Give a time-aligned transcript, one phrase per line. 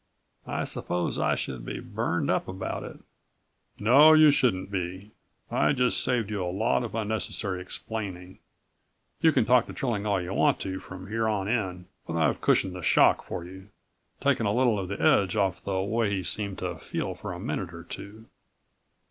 [0.47, 2.97] "I suppose I should be burned up about it."
[3.77, 5.11] "No, you shouldn't be.
[5.51, 8.39] I just saved you a lot of unnecessary explaining.
[9.21, 12.41] You can talk to Trilling all you want to from here on in, but I've
[12.41, 13.67] cushioned the shock for you,
[14.19, 17.39] taken a little of the edge off the way he seemed to feel for a
[17.39, 18.25] minute or two."